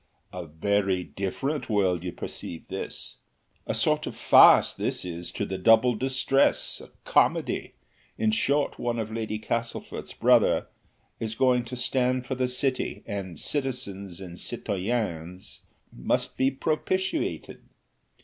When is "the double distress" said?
5.45-6.81